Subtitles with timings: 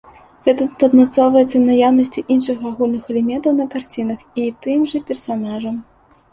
[0.45, 5.81] Гэта падмацоўваецца наяўнасцю іншых агульных элементаў на карцінах і тым жа персанажам.